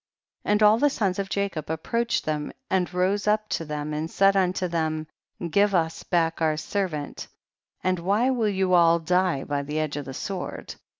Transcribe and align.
11. 0.45 0.51
And 0.53 0.63
all 0.63 0.79
the 0.79 0.89
sons 0.89 1.19
of 1.19 1.29
Jacob 1.29 1.69
ap 1.69 1.83
proached 1.83 2.23
them 2.23 2.51
and 2.71 2.91
rose 2.91 3.27
up 3.27 3.47
to 3.49 3.63
them 3.63 3.93
and 3.93 4.09
said 4.09 4.35
unto 4.35 4.67
them, 4.67 5.05
give 5.51 5.75
us 5.75 6.01
back 6.01 6.41
our 6.41 6.57
servant, 6.57 7.27
and 7.83 7.99
why 7.99 8.31
will 8.31 8.49
you 8.49 8.73
all 8.73 8.97
die 8.97 9.43
by 9.43 9.61
the 9.61 9.77
edge 9.79 9.97
of 9.97 10.05
the 10.05 10.13
sword 10.15 10.73